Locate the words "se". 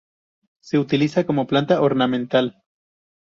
0.61-0.79